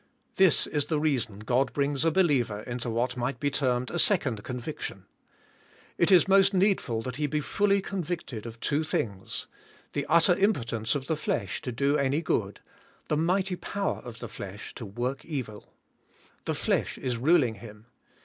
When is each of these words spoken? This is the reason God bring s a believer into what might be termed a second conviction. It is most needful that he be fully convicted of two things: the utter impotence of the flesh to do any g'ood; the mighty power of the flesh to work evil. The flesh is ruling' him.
This 0.37 0.65
is 0.65 0.85
the 0.85 0.99
reason 0.99 1.41
God 1.41 1.73
bring 1.73 1.93
s 1.93 2.03
a 2.03 2.09
believer 2.09 2.61
into 2.61 2.89
what 2.89 3.15
might 3.15 3.39
be 3.39 3.51
termed 3.51 3.91
a 3.91 3.99
second 3.99 4.43
conviction. 4.43 5.05
It 5.99 6.11
is 6.11 6.27
most 6.27 6.55
needful 6.55 7.03
that 7.03 7.17
he 7.17 7.27
be 7.27 7.39
fully 7.39 7.83
convicted 7.83 8.47
of 8.47 8.59
two 8.59 8.83
things: 8.83 9.45
the 9.93 10.07
utter 10.07 10.35
impotence 10.35 10.95
of 10.95 11.05
the 11.05 11.15
flesh 11.15 11.61
to 11.61 11.71
do 11.71 11.99
any 11.99 12.23
g'ood; 12.23 12.61
the 13.09 13.15
mighty 13.17 13.55
power 13.55 13.99
of 14.03 14.17
the 14.21 14.27
flesh 14.27 14.73
to 14.73 14.87
work 14.87 15.23
evil. 15.23 15.71
The 16.45 16.55
flesh 16.55 16.97
is 16.97 17.17
ruling' 17.17 17.59
him. 17.61 17.85